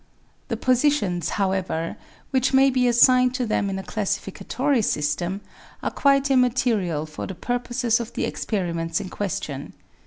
[0.47, 1.95] The positions, however,
[2.31, 5.41] which may be assigned to them in a classificatory system
[5.83, 9.73] are quite immaterial for the purposes of the experiments in ques tion.